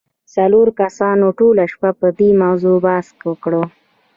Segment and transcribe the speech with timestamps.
[0.33, 3.53] څلورو کسانو ټوله شپه پر دې موضوع بحث وکړ